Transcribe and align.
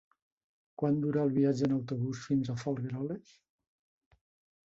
Quant 0.81 0.95
dura 1.01 1.25
el 1.27 1.33
viatge 1.35 1.67
en 1.67 1.75
autobús 1.75 2.23
fins 2.29 2.49
a 2.53 2.57
Folgueroles? 2.63 3.35